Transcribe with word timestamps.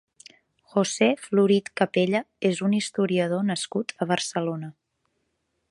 José 0.75 1.09
Florit 1.25 1.69
Capella 1.81 2.23
és 2.51 2.61
un 2.69 2.75
historiador 2.79 3.45
nascut 3.53 3.93
a 4.07 4.11
Barcelona. 4.13 4.73